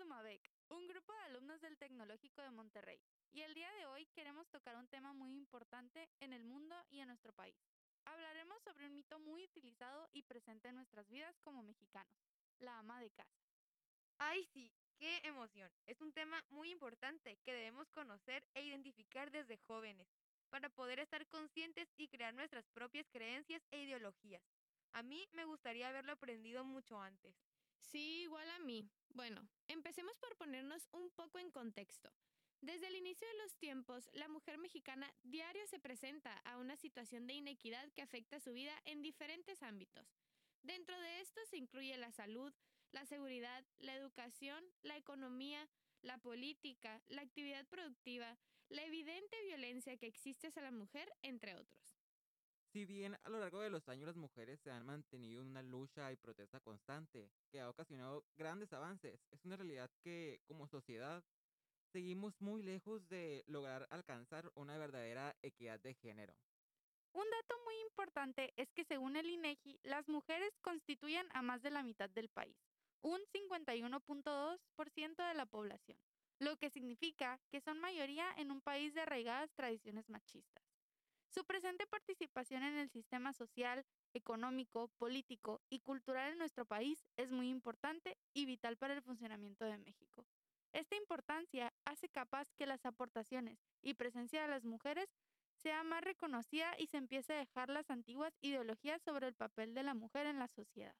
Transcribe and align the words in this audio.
Lumavec, 0.00 0.40
un 0.70 0.88
grupo 0.88 1.12
de 1.12 1.24
alumnos 1.24 1.60
del 1.60 1.76
Tecnológico 1.76 2.40
de 2.40 2.50
Monterrey, 2.50 2.98
y 3.32 3.42
el 3.42 3.52
día 3.52 3.70
de 3.72 3.84
hoy 3.84 4.06
queremos 4.14 4.48
tocar 4.48 4.74
un 4.76 4.88
tema 4.88 5.12
muy 5.12 5.36
importante 5.36 6.08
en 6.20 6.32
el 6.32 6.42
mundo 6.42 6.74
y 6.88 7.00
en 7.00 7.08
nuestro 7.08 7.34
país. 7.34 7.54
Hablaremos 8.06 8.62
sobre 8.62 8.86
un 8.86 8.94
mito 8.94 9.18
muy 9.18 9.44
utilizado 9.44 10.08
y 10.14 10.22
presente 10.22 10.68
en 10.68 10.76
nuestras 10.76 11.06
vidas 11.10 11.38
como 11.40 11.62
mexicanos, 11.62 12.16
la 12.60 12.78
ama 12.78 12.98
de 12.98 13.10
casa. 13.10 13.44
¡Ay, 14.16 14.42
sí! 14.54 14.72
¡Qué 14.96 15.20
emoción! 15.24 15.70
Es 15.84 16.00
un 16.00 16.14
tema 16.14 16.42
muy 16.48 16.70
importante 16.70 17.36
que 17.44 17.52
debemos 17.52 17.90
conocer 17.90 18.42
e 18.54 18.62
identificar 18.62 19.30
desde 19.30 19.58
jóvenes 19.58 20.08
para 20.48 20.70
poder 20.70 20.98
estar 21.00 21.26
conscientes 21.26 21.92
y 21.98 22.08
crear 22.08 22.32
nuestras 22.32 22.66
propias 22.70 23.06
creencias 23.10 23.62
e 23.70 23.82
ideologías. 23.82 24.42
A 24.92 25.02
mí 25.02 25.28
me 25.32 25.44
gustaría 25.44 25.90
haberlo 25.90 26.12
aprendido 26.12 26.64
mucho 26.64 26.98
antes. 26.98 27.49
Sí, 27.80 28.22
igual 28.22 28.48
a 28.50 28.58
mí. 28.60 28.88
Bueno, 29.10 29.48
empecemos 29.68 30.16
por 30.18 30.36
ponernos 30.36 30.88
un 30.92 31.10
poco 31.10 31.38
en 31.38 31.50
contexto. 31.50 32.10
Desde 32.60 32.88
el 32.88 32.96
inicio 32.96 33.26
de 33.26 33.38
los 33.38 33.56
tiempos, 33.56 34.10
la 34.12 34.28
mujer 34.28 34.58
mexicana 34.58 35.12
diario 35.22 35.66
se 35.66 35.78
presenta 35.78 36.36
a 36.38 36.58
una 36.58 36.76
situación 36.76 37.26
de 37.26 37.34
inequidad 37.34 37.90
que 37.92 38.02
afecta 38.02 38.38
su 38.38 38.52
vida 38.52 38.74
en 38.84 39.02
diferentes 39.02 39.62
ámbitos. 39.62 40.06
Dentro 40.62 40.98
de 41.00 41.20
esto 41.20 41.40
se 41.48 41.56
incluye 41.56 41.96
la 41.96 42.12
salud, 42.12 42.52
la 42.92 43.06
seguridad, 43.06 43.64
la 43.78 43.94
educación, 43.94 44.62
la 44.82 44.96
economía, 44.96 45.68
la 46.02 46.18
política, 46.18 47.02
la 47.08 47.22
actividad 47.22 47.66
productiva, 47.68 48.38
la 48.68 48.84
evidente 48.84 49.42
violencia 49.46 49.96
que 49.96 50.06
existe 50.06 50.48
hacia 50.48 50.62
la 50.62 50.70
mujer, 50.70 51.10
entre 51.22 51.54
otros. 51.54 51.89
Si 52.72 52.84
bien 52.84 53.16
a 53.24 53.28
lo 53.28 53.40
largo 53.40 53.60
de 53.60 53.68
los 53.68 53.88
años 53.88 54.06
las 54.06 54.16
mujeres 54.16 54.60
se 54.60 54.70
han 54.70 54.86
mantenido 54.86 55.42
en 55.42 55.48
una 55.48 55.62
lucha 55.62 56.12
y 56.12 56.16
protesta 56.16 56.60
constante 56.60 57.32
que 57.50 57.60
ha 57.60 57.68
ocasionado 57.68 58.24
grandes 58.36 58.72
avances, 58.72 59.26
es 59.32 59.44
una 59.44 59.56
realidad 59.56 59.90
que 60.04 60.40
como 60.46 60.68
sociedad 60.68 61.24
seguimos 61.92 62.40
muy 62.40 62.62
lejos 62.62 63.08
de 63.08 63.42
lograr 63.48 63.88
alcanzar 63.90 64.52
una 64.54 64.78
verdadera 64.78 65.34
equidad 65.42 65.80
de 65.80 65.94
género. 65.94 66.32
Un 67.12 67.24
dato 67.28 67.56
muy 67.64 67.74
importante 67.80 68.52
es 68.54 68.72
que 68.72 68.84
según 68.84 69.16
el 69.16 69.28
INEGI, 69.28 69.80
las 69.82 70.08
mujeres 70.08 70.56
constituyen 70.60 71.26
a 71.32 71.42
más 71.42 71.62
de 71.62 71.70
la 71.70 71.82
mitad 71.82 72.08
del 72.08 72.28
país, 72.28 72.56
un 73.02 73.18
51.2% 73.34 75.28
de 75.28 75.34
la 75.34 75.46
población, 75.46 75.98
lo 76.38 76.56
que 76.56 76.70
significa 76.70 77.40
que 77.50 77.60
son 77.62 77.80
mayoría 77.80 78.32
en 78.36 78.52
un 78.52 78.60
país 78.60 78.94
de 78.94 79.00
arraigadas 79.00 79.50
tradiciones 79.56 80.08
machistas. 80.08 80.69
Su 81.30 81.44
presente 81.44 81.86
participación 81.86 82.64
en 82.64 82.76
el 82.76 82.90
sistema 82.90 83.32
social, 83.32 83.86
económico, 84.14 84.88
político 84.98 85.60
y 85.70 85.78
cultural 85.78 86.32
en 86.32 86.38
nuestro 86.38 86.64
país 86.64 87.06
es 87.16 87.30
muy 87.30 87.48
importante 87.48 88.18
y 88.34 88.46
vital 88.46 88.76
para 88.76 88.94
el 88.94 89.02
funcionamiento 89.02 89.64
de 89.64 89.78
México. 89.78 90.26
Esta 90.72 90.96
importancia 90.96 91.72
hace 91.84 92.08
capaz 92.08 92.52
que 92.54 92.66
las 92.66 92.84
aportaciones 92.84 93.60
y 93.80 93.94
presencia 93.94 94.42
de 94.42 94.48
las 94.48 94.64
mujeres 94.64 95.08
sea 95.54 95.84
más 95.84 96.02
reconocida 96.02 96.74
y 96.78 96.88
se 96.88 96.96
empiece 96.96 97.32
a 97.32 97.38
dejar 97.38 97.68
las 97.68 97.90
antiguas 97.90 98.36
ideologías 98.40 99.00
sobre 99.02 99.28
el 99.28 99.34
papel 99.34 99.72
de 99.72 99.84
la 99.84 99.94
mujer 99.94 100.26
en 100.26 100.40
la 100.40 100.48
sociedad. 100.48 100.96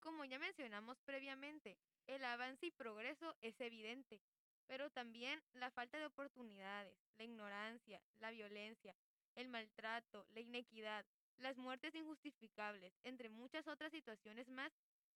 Como 0.00 0.24
ya 0.24 0.38
mencionamos 0.38 1.02
previamente, 1.02 1.76
el 2.06 2.24
avance 2.24 2.66
y 2.66 2.70
progreso 2.70 3.36
es 3.42 3.60
evidente, 3.60 4.22
pero 4.66 4.88
también 4.90 5.42
la 5.52 5.70
falta 5.70 5.98
de 5.98 6.06
oportunidades, 6.06 6.96
la 7.18 7.24
ignorancia, 7.24 8.00
la 8.20 8.30
violencia, 8.30 8.94
el 9.36 9.48
maltrato, 9.48 10.26
la 10.30 10.40
inequidad, 10.40 11.04
las 11.38 11.56
muertes 11.56 11.94
injustificables, 11.94 12.92
entre 13.02 13.28
muchas 13.28 13.66
otras 13.68 13.90
situaciones 13.90 14.48
más, 14.48 14.72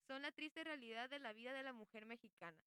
son 0.07 0.21
la 0.21 0.31
triste 0.31 0.63
realidad 0.63 1.09
de 1.09 1.19
la 1.19 1.33
vida 1.33 1.53
de 1.53 1.63
la 1.63 1.73
mujer 1.73 2.05
mexicana. 2.05 2.57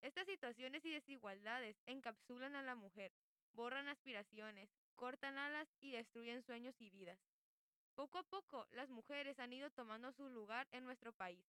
Estas 0.00 0.26
situaciones 0.26 0.84
y 0.84 0.90
desigualdades 0.90 1.76
encapsulan 1.86 2.56
a 2.56 2.62
la 2.62 2.74
mujer, 2.74 3.12
borran 3.52 3.88
aspiraciones, 3.88 4.68
cortan 4.94 5.38
alas 5.38 5.68
y 5.80 5.92
destruyen 5.92 6.42
sueños 6.42 6.74
y 6.80 6.90
vidas. 6.90 7.18
Poco 7.94 8.18
a 8.18 8.22
poco, 8.24 8.66
las 8.72 8.88
mujeres 8.90 9.38
han 9.38 9.52
ido 9.52 9.70
tomando 9.70 10.12
su 10.12 10.28
lugar 10.28 10.66
en 10.72 10.84
nuestro 10.84 11.12
país 11.12 11.44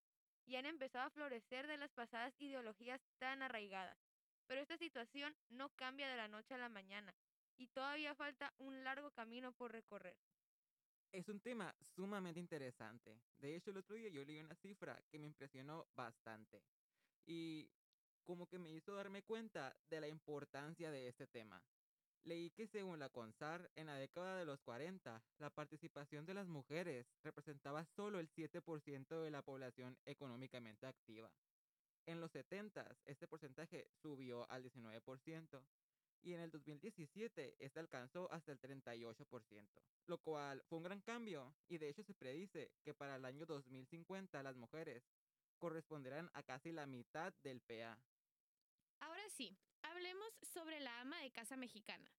y 0.45 0.55
han 0.55 0.65
empezado 0.65 1.07
a 1.07 1.09
florecer 1.09 1.67
de 1.67 1.77
las 1.77 1.91
pasadas 1.93 2.33
ideologías 2.39 3.01
tan 3.17 3.41
arraigadas. 3.41 3.97
Pero 4.45 4.61
esta 4.61 4.77
situación 4.77 5.33
no 5.49 5.69
cambia 5.69 6.07
de 6.09 6.17
la 6.17 6.27
noche 6.27 6.53
a 6.53 6.57
la 6.57 6.69
mañana 6.69 7.15
y 7.57 7.67
todavía 7.67 8.15
falta 8.15 8.53
un 8.57 8.83
largo 8.83 9.11
camino 9.11 9.51
por 9.51 9.71
recorrer. 9.71 10.17
Es 11.11 11.29
un 11.29 11.39
tema 11.39 11.73
sumamente 11.95 12.39
interesante. 12.39 13.19
De 13.37 13.55
hecho, 13.55 13.71
el 13.71 13.77
otro 13.77 13.95
día 13.95 14.09
yo 14.09 14.25
leí 14.25 14.39
una 14.39 14.55
cifra 14.55 14.99
que 15.11 15.19
me 15.19 15.27
impresionó 15.27 15.85
bastante 15.95 16.63
y 17.25 17.69
como 18.23 18.47
que 18.47 18.57
me 18.57 18.71
hizo 18.71 18.95
darme 18.95 19.21
cuenta 19.21 19.75
de 19.89 20.01
la 20.01 20.07
importancia 20.07 20.89
de 20.91 21.07
este 21.07 21.27
tema. 21.27 21.61
Leí 22.23 22.51
que 22.51 22.67
según 22.67 22.99
la 22.99 23.09
CONSAR, 23.09 23.69
en 23.75 23.87
la 23.87 23.95
década 23.95 24.37
de 24.37 24.45
los 24.45 24.61
40, 24.61 25.21
la 25.39 25.49
participación 25.49 26.25
de 26.25 26.33
las 26.33 26.47
mujeres 26.47 27.05
representaba 27.21 27.83
solo 27.83 28.19
el 28.19 28.29
7% 28.29 29.21
de 29.21 29.29
la 29.29 29.41
población 29.41 29.97
económicamente 30.05 30.87
activa. 30.87 31.29
En 32.05 32.21
los 32.21 32.31
70, 32.31 32.97
este 33.05 33.27
porcentaje 33.27 33.87
subió 34.01 34.49
al 34.49 34.63
19% 34.63 35.63
y 36.23 36.33
en 36.33 36.39
el 36.39 36.51
2017 36.51 37.57
este 37.59 37.79
alcanzó 37.79 38.31
hasta 38.31 38.51
el 38.51 38.59
38%, 38.59 39.67
lo 40.07 40.17
cual 40.19 40.63
fue 40.67 40.77
un 40.77 40.83
gran 40.83 41.01
cambio 41.01 41.53
y 41.67 41.77
de 41.77 41.89
hecho 41.89 42.03
se 42.03 42.13
predice 42.13 42.71
que 42.83 42.93
para 42.93 43.17
el 43.17 43.25
año 43.25 43.45
2050 43.45 44.41
las 44.41 44.55
mujeres 44.55 45.03
corresponderán 45.59 46.29
a 46.33 46.43
casi 46.43 46.71
la 46.71 46.85
mitad 46.85 47.33
del 47.43 47.61
PA. 47.61 47.97
Ahora 48.99 49.29
sí, 49.29 49.57
hablemos 49.81 50.33
sobre 50.41 50.79
la 50.79 51.01
ama 51.01 51.19
de 51.21 51.31
casa 51.31 51.57
mexicana. 51.57 52.09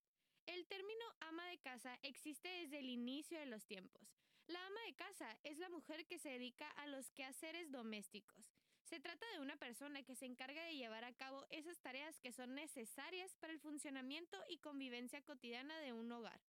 El 0.47 0.67
término 0.67 1.05
ama 1.21 1.47
de 1.49 1.59
casa 1.59 1.99
existe 2.03 2.49
desde 2.49 2.79
el 2.79 2.91
inicio 2.91 3.39
de 3.39 3.47
los 3.47 3.65
tiempos. 3.67 4.03
La 4.47 4.65
ama 4.67 4.81
de 4.87 4.95
casa 4.95 5.39
es 5.43 5.59
la 5.59 5.71
mujer 5.71 6.07
que 6.07 6.19
se 6.19 6.29
dedica 6.29 6.69
a 6.73 6.87
los 6.87 7.11
quehaceres 7.11 7.71
domésticos. 7.73 8.55
Se 8.95 9.01
trata 9.01 9.27
de 9.33 9.41
una 9.41 9.57
persona 9.57 10.05
que 10.05 10.15
se 10.15 10.25
encarga 10.25 10.63
de 10.67 10.77
llevar 10.77 11.03
a 11.03 11.13
cabo 11.15 11.45
esas 11.51 11.81
tareas 11.81 12.21
que 12.21 12.31
son 12.31 12.55
necesarias 12.55 13.35
para 13.41 13.53
el 13.53 13.59
funcionamiento 13.59 14.39
y 14.49 14.59
convivencia 14.59 15.21
cotidiana 15.23 15.81
de 15.81 15.93
un 15.93 16.13
hogar. 16.13 16.41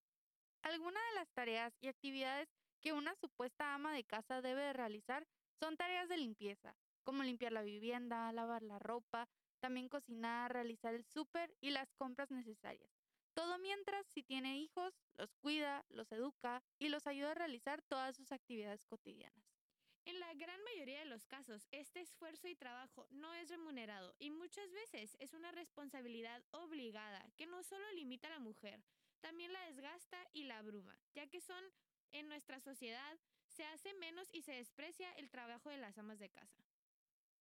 Algunas 0.61 1.01
de 1.09 1.15
las 1.15 1.31
tareas 1.31 1.75
y 1.81 1.87
actividades 1.87 2.47
que 2.81 2.93
una 2.93 3.15
supuesta 3.15 3.73
ama 3.73 3.95
de 3.95 4.03
casa 4.03 4.43
debe 4.43 4.73
realizar 4.73 5.25
son 5.59 5.75
tareas 5.75 6.07
de 6.07 6.17
limpieza, 6.17 6.77
como 7.03 7.23
limpiar 7.23 7.51
la 7.51 7.63
vivienda, 7.63 8.31
lavar 8.31 8.61
la 8.61 8.77
ropa, 8.77 9.27
también 9.59 9.89
cocinar, 9.89 10.53
realizar 10.53 10.93
el 10.93 11.03
súper 11.03 11.51
y 11.61 11.71
las 11.71 11.91
compras 11.95 12.29
necesarias. 12.29 12.91
Todo 13.33 13.57
mientras, 13.57 14.05
si 14.05 14.21
tiene 14.21 14.59
hijos, 14.59 14.93
los 15.15 15.33
cuida, 15.37 15.83
los 15.89 16.11
educa 16.11 16.61
y 16.77 16.89
los 16.89 17.07
ayuda 17.07 17.31
a 17.31 17.33
realizar 17.33 17.81
todas 17.81 18.15
sus 18.15 18.31
actividades 18.31 18.85
cotidianas. 18.85 19.54
En 20.05 20.19
la 20.19 20.31
gran 20.35 20.63
mayoría 20.63 20.99
de 20.99 21.05
los 21.05 21.25
casos, 21.25 21.67
este 21.71 21.99
esfuerzo 21.99 22.47
y 22.47 22.55
trabajo 22.55 23.07
no 23.09 23.33
es 23.33 23.49
remunerado 23.49 24.15
y 24.19 24.29
muchas 24.29 24.71
veces 24.71 25.17
es 25.19 25.33
una 25.33 25.51
responsabilidad 25.51 26.43
obligada 26.51 27.27
que 27.35 27.47
no 27.47 27.63
solo 27.63 27.83
limita 27.93 28.27
a 28.27 28.31
la 28.31 28.39
mujer, 28.39 28.83
también 29.19 29.51
la 29.51 29.65
desgasta 29.65 30.17
y 30.31 30.43
la 30.43 30.59
abruma, 30.59 30.95
ya 31.15 31.25
que 31.25 31.41
son 31.41 31.63
en 32.11 32.29
nuestra 32.29 32.59
sociedad 32.59 33.17
se 33.47 33.65
hace 33.65 33.95
menos 33.95 34.29
y 34.31 34.43
se 34.43 34.51
desprecia 34.51 35.11
el 35.13 35.31
trabajo 35.31 35.71
de 35.71 35.77
las 35.77 35.97
amas 35.97 36.19
de 36.19 36.29
casa. 36.29 36.63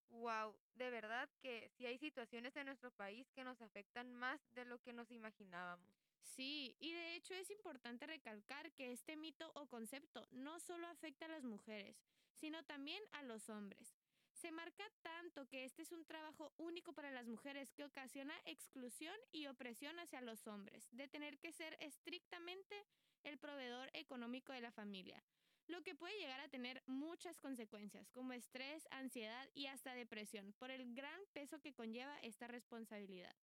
Wow, 0.09 0.57
de 0.75 0.89
verdad 0.89 1.29
que 1.43 1.69
sí 1.69 1.85
hay 1.85 1.99
situaciones 1.99 2.57
en 2.57 2.67
nuestro 2.67 2.91
país 2.93 3.31
que 3.33 3.45
nos 3.45 3.61
afectan 3.61 4.11
más 4.15 4.41
de 4.55 4.65
lo 4.65 4.81
que 4.81 4.95
nos 4.95 5.11
imaginábamos. 5.11 5.93
Sí, 6.23 6.77
y 6.81 6.93
de 6.93 7.15
hecho 7.15 7.35
es 7.35 7.51
importante 7.51 8.07
recalcar 8.07 8.73
que 8.73 8.91
este 8.91 9.17
mito 9.17 9.53
o 9.55 9.67
concepto 9.67 10.27
no 10.31 10.59
solo 10.61 10.87
afecta 10.87 11.27
a 11.27 11.29
las 11.29 11.45
mujeres, 11.45 11.97
sino 12.45 12.63
también 12.65 13.03
a 13.13 13.23
los 13.23 13.49
hombres. 13.49 13.97
Se 14.35 14.53
marca 14.53 14.85
tanto 15.01 15.49
que 15.49 15.65
este 15.65 15.81
es 15.81 15.93
un 15.93 16.05
trabajo 16.05 16.53
único 16.59 16.93
para 16.93 17.11
las 17.11 17.27
mujeres 17.27 17.73
que 17.73 17.87
ocasiona 17.87 18.35
exclusión 18.45 19.17
y 19.33 19.47
opresión 19.47 19.99
hacia 19.99 20.21
los 20.21 20.47
hombres, 20.47 20.87
de 20.91 21.09
tener 21.09 21.39
que 21.39 21.53
ser 21.53 21.75
estrictamente 21.81 22.77
el 23.23 23.39
proveedor 23.39 23.89
económico 23.95 24.53
de 24.53 24.61
la 24.61 24.71
familia, 24.73 25.25
lo 25.69 25.83
que 25.83 25.95
puede 25.95 26.19
llegar 26.19 26.39
a 26.41 26.51
tener 26.51 26.83
muchas 26.85 27.39
consecuencias, 27.39 28.11
como 28.11 28.35
estrés, 28.35 28.87
ansiedad 28.91 29.49
y 29.55 29.65
hasta 29.65 29.95
depresión, 29.95 30.53
por 30.59 30.71
el 30.71 30.95
gran 30.95 31.23
peso 31.33 31.63
que 31.63 31.73
conlleva 31.73 32.19
esta 32.19 32.47
responsabilidad. 32.47 33.35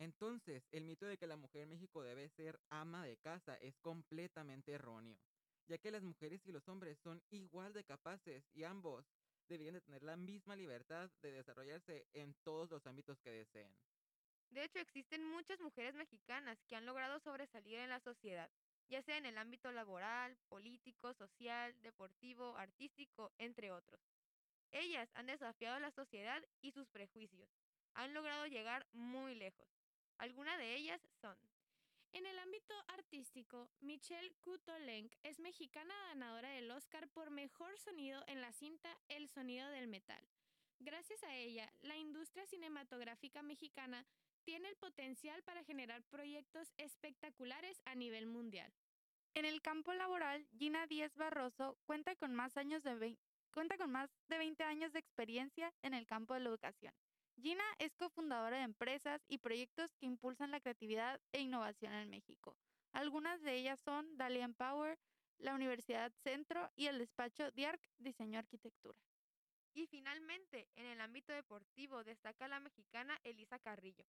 Entonces, 0.00 0.66
el 0.72 0.82
mito 0.82 1.06
de 1.06 1.16
que 1.16 1.28
la 1.28 1.36
mujer 1.36 1.62
en 1.62 1.68
México 1.68 2.02
debe 2.02 2.28
ser 2.28 2.58
ama 2.70 3.04
de 3.04 3.18
casa 3.18 3.54
es 3.54 3.78
completamente 3.78 4.72
erróneo, 4.72 5.16
ya 5.68 5.78
que 5.78 5.90
las 5.90 6.02
mujeres 6.02 6.40
y 6.46 6.52
los 6.52 6.66
hombres 6.68 6.98
son 6.98 7.22
igual 7.30 7.72
de 7.72 7.84
capaces 7.84 8.42
y 8.54 8.64
ambos 8.64 9.06
deberían 9.48 9.74
de 9.74 9.80
tener 9.80 10.02
la 10.02 10.16
misma 10.16 10.56
libertad 10.56 11.10
de 11.22 11.32
desarrollarse 11.32 12.06
en 12.14 12.34
todos 12.42 12.70
los 12.70 12.86
ámbitos 12.86 13.20
que 13.20 13.30
deseen. 13.30 13.74
De 14.50 14.64
hecho, 14.64 14.78
existen 14.78 15.22
muchas 15.24 15.60
mujeres 15.60 15.94
mexicanas 15.94 16.58
que 16.66 16.76
han 16.76 16.86
logrado 16.86 17.20
sobresalir 17.20 17.78
en 17.80 17.90
la 17.90 18.00
sociedad, 18.00 18.50
ya 18.88 19.02
sea 19.02 19.18
en 19.18 19.26
el 19.26 19.36
ámbito 19.36 19.70
laboral, 19.72 20.36
político, 20.48 21.12
social, 21.12 21.74
deportivo, 21.82 22.56
artístico, 22.56 23.30
entre 23.36 23.70
otros. 23.70 24.00
Ellas 24.70 25.10
han 25.14 25.26
desafiado 25.26 25.78
la 25.80 25.90
sociedad 25.90 26.42
y 26.62 26.72
sus 26.72 26.88
prejuicios, 26.88 27.48
han 27.94 28.14
logrado 28.14 28.46
llegar 28.46 28.86
muy 28.92 29.34
lejos. 29.34 29.68
Algunas 30.16 30.58
de 30.58 30.76
ellas 30.76 31.00
son 31.20 31.36
En 32.12 32.24
el 32.24 32.38
ámbito 32.38 32.74
artístico, 32.88 33.68
Michelle 33.80 34.32
Kutolenk 34.40 35.12
es 35.22 35.38
mexicana 35.40 35.94
ganadora 36.08 36.50
del 36.50 36.70
Oscar 36.70 37.08
por 37.08 37.30
mejor 37.30 37.78
sonido 37.78 38.22
en 38.26 38.40
la 38.40 38.52
cinta 38.52 38.88
El 39.08 39.28
sonido 39.28 39.68
del 39.68 39.88
metal. 39.88 40.26
Gracias 40.80 41.22
a 41.24 41.34
ella, 41.34 41.72
la 41.82 41.96
industria 41.96 42.46
cinematográfica 42.46 43.42
mexicana 43.42 44.06
tiene 44.44 44.68
el 44.68 44.76
potencial 44.76 45.42
para 45.42 45.64
generar 45.64 46.02
proyectos 46.04 46.72
espectaculares 46.78 47.82
a 47.84 47.94
nivel 47.94 48.26
mundial. 48.26 48.72
En 49.34 49.44
el 49.44 49.60
campo 49.60 49.92
laboral, 49.92 50.46
Gina 50.56 50.86
Díez 50.86 51.14
Barroso 51.16 51.76
cuenta 51.84 52.16
con 52.16 52.34
más 52.34 52.56
años 52.56 52.82
de 52.82 53.18
cuenta 53.52 53.76
con 53.76 53.90
más 53.90 54.08
de 54.28 54.38
20 54.38 54.62
años 54.64 54.92
de 54.92 54.98
experiencia 55.00 55.74
en 55.82 55.92
el 55.92 56.06
campo 56.06 56.34
de 56.34 56.40
la 56.40 56.48
educación. 56.48 56.94
Gina 57.40 57.64
es 57.78 57.94
cofundadora 57.94 58.56
de 58.56 58.64
empresas 58.64 59.24
y 59.28 59.38
proyectos 59.38 59.94
que 59.94 60.06
impulsan 60.06 60.50
la 60.50 60.60
creatividad 60.60 61.20
e 61.30 61.40
innovación 61.40 61.92
en 61.92 62.10
México. 62.10 62.56
Algunas 62.90 63.40
de 63.42 63.54
ellas 63.54 63.80
son 63.80 64.16
Dalia 64.16 64.44
Empower, 64.44 64.98
la 65.38 65.54
Universidad 65.54 66.12
Centro 66.24 66.68
y 66.74 66.86
el 66.86 66.98
despacho 66.98 67.52
DIARC 67.52 67.80
Diseño 67.98 68.40
Arquitectura. 68.40 68.98
Y 69.72 69.86
finalmente, 69.86 70.66
en 70.74 70.86
el 70.86 71.00
ámbito 71.00 71.32
deportivo 71.32 72.02
destaca 72.02 72.48
la 72.48 72.58
mexicana 72.58 73.20
Elisa 73.22 73.60
Carrillo, 73.60 74.04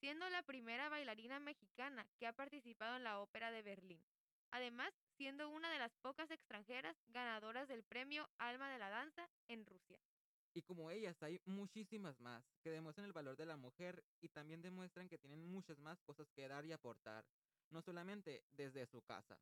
siendo 0.00 0.28
la 0.30 0.42
primera 0.42 0.88
bailarina 0.88 1.38
mexicana 1.38 2.04
que 2.18 2.26
ha 2.26 2.32
participado 2.32 2.96
en 2.96 3.04
la 3.04 3.20
Ópera 3.20 3.52
de 3.52 3.62
Berlín. 3.62 4.04
Además, 4.50 4.92
siendo 5.16 5.48
una 5.50 5.70
de 5.70 5.78
las 5.78 5.94
pocas 5.98 6.32
extranjeras 6.32 6.96
ganadoras 7.06 7.68
del 7.68 7.84
premio 7.84 8.28
Alma 8.38 8.68
de 8.70 8.78
la 8.80 8.90
Danza 8.90 9.28
en 9.46 9.64
Rusia. 9.66 10.00
Y 10.54 10.62
como 10.62 10.90
ellas 10.90 11.22
hay 11.22 11.40
muchísimas 11.46 12.20
más 12.20 12.44
que 12.62 12.70
demuestran 12.70 13.06
el 13.06 13.12
valor 13.12 13.36
de 13.36 13.46
la 13.46 13.56
mujer 13.56 14.04
y 14.20 14.28
también 14.28 14.60
demuestran 14.60 15.08
que 15.08 15.18
tienen 15.18 15.44
muchas 15.50 15.78
más 15.78 16.00
cosas 16.02 16.30
que 16.30 16.46
dar 16.46 16.64
y 16.66 16.72
aportar, 16.72 17.24
no 17.70 17.80
solamente 17.80 18.44
desde 18.50 18.86
su 18.86 19.02
casa. 19.02 19.38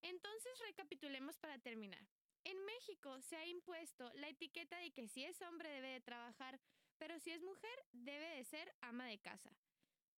Entonces 0.00 0.52
recapitulemos 0.66 1.38
para 1.38 1.58
terminar. 1.58 2.06
En 2.44 2.64
México 2.64 3.20
se 3.20 3.36
ha 3.36 3.46
impuesto 3.46 4.10
la 4.14 4.28
etiqueta 4.28 4.78
de 4.78 4.90
que 4.90 5.06
si 5.06 5.22
es 5.24 5.40
hombre 5.42 5.68
debe 5.68 5.88
de 5.88 6.00
trabajar, 6.00 6.60
pero 6.98 7.18
si 7.20 7.30
es 7.30 7.42
mujer 7.42 7.84
debe 7.92 8.36
de 8.36 8.44
ser 8.44 8.74
ama 8.80 9.06
de 9.06 9.18
casa. 9.18 9.52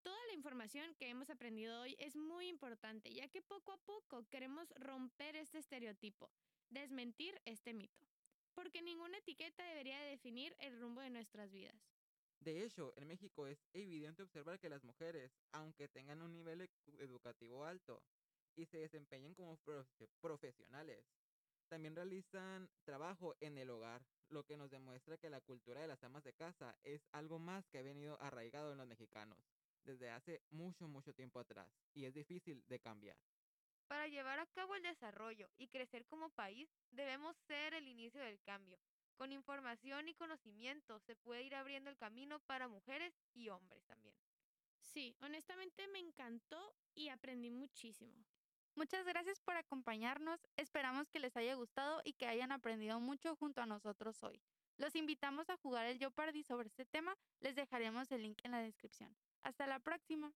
Toda 0.02 0.26
la 0.26 0.34
información 0.34 0.94
que 0.94 1.08
hemos 1.08 1.30
aprendido 1.30 1.80
hoy 1.80 1.96
es 1.98 2.14
muy 2.14 2.48
importante, 2.48 3.12
ya 3.12 3.28
que 3.28 3.42
poco 3.42 3.72
a 3.72 3.78
poco 3.78 4.26
queremos 4.28 4.68
romper 4.76 5.34
este 5.36 5.58
estereotipo, 5.58 6.30
desmentir 6.68 7.40
este 7.46 7.72
mito, 7.72 8.06
porque 8.54 8.82
ninguna 8.82 9.18
etiqueta 9.18 9.64
debería 9.64 10.00
de 10.00 10.10
definir 10.10 10.56
el 10.58 10.78
rumbo 10.80 11.00
de 11.00 11.10
nuestras 11.10 11.50
vidas. 11.52 11.82
De 12.40 12.64
hecho, 12.64 12.92
en 12.96 13.08
México 13.08 13.46
es 13.46 13.66
evidente 13.72 14.22
observar 14.22 14.60
que 14.60 14.68
las 14.68 14.84
mujeres, 14.84 15.40
aunque 15.52 15.88
tengan 15.88 16.22
un 16.22 16.32
nivel 16.32 16.60
edu- 16.62 17.00
educativo 17.00 17.64
alto 17.64 18.04
y 18.54 18.66
se 18.66 18.78
desempeñen 18.78 19.34
como 19.34 19.56
profe- 19.58 20.10
profesionales, 20.20 21.16
también 21.68 21.96
realizan 21.96 22.70
trabajo 22.84 23.34
en 23.40 23.58
el 23.58 23.70
hogar, 23.70 24.06
lo 24.28 24.44
que 24.44 24.56
nos 24.56 24.70
demuestra 24.70 25.18
que 25.18 25.30
la 25.30 25.40
cultura 25.40 25.80
de 25.80 25.88
las 25.88 26.04
amas 26.04 26.22
de 26.24 26.34
casa 26.34 26.78
es 26.82 27.08
algo 27.12 27.38
más 27.38 27.68
que 27.68 27.78
ha 27.78 27.82
venido 27.82 28.20
arraigado 28.20 28.72
en 28.72 28.78
los 28.78 28.86
mexicanos 28.86 29.38
desde 29.84 30.10
hace 30.10 30.46
mucho, 30.50 30.88
mucho 30.88 31.14
tiempo 31.14 31.40
atrás 31.40 31.82
y 31.92 32.04
es 32.06 32.14
difícil 32.14 32.64
de 32.68 32.80
cambiar. 32.80 33.33
Para 33.86 34.08
llevar 34.08 34.38
a 34.38 34.46
cabo 34.46 34.74
el 34.74 34.82
desarrollo 34.82 35.50
y 35.56 35.68
crecer 35.68 36.06
como 36.06 36.30
país, 36.30 36.68
debemos 36.90 37.36
ser 37.36 37.74
el 37.74 37.86
inicio 37.86 38.20
del 38.22 38.40
cambio. 38.40 38.78
Con 39.16 39.32
información 39.32 40.08
y 40.08 40.14
conocimiento 40.14 40.98
se 41.00 41.16
puede 41.16 41.42
ir 41.42 41.54
abriendo 41.54 41.90
el 41.90 41.96
camino 41.96 42.40
para 42.40 42.68
mujeres 42.68 43.14
y 43.32 43.48
hombres 43.48 43.84
también. 43.84 44.16
Sí, 44.80 45.16
honestamente 45.20 45.86
me 45.88 45.98
encantó 45.98 46.74
y 46.94 47.08
aprendí 47.08 47.50
muchísimo. 47.50 48.24
Muchas 48.76 49.06
gracias 49.06 49.40
por 49.40 49.56
acompañarnos. 49.56 50.40
Esperamos 50.56 51.08
que 51.08 51.20
les 51.20 51.36
haya 51.36 51.54
gustado 51.54 52.00
y 52.04 52.14
que 52.14 52.26
hayan 52.26 52.50
aprendido 52.50 52.98
mucho 52.98 53.36
junto 53.36 53.60
a 53.60 53.66
nosotros 53.66 54.22
hoy. 54.24 54.40
Los 54.76 54.96
invitamos 54.96 55.48
a 55.48 55.56
jugar 55.56 55.86
el 55.86 55.98
Jeopardy 55.98 56.42
sobre 56.42 56.66
este 56.66 56.84
tema. 56.84 57.16
Les 57.38 57.54
dejaremos 57.54 58.10
el 58.10 58.22
link 58.22 58.40
en 58.42 58.50
la 58.50 58.60
descripción. 58.60 59.16
Hasta 59.42 59.68
la 59.68 59.78
próxima. 59.78 60.32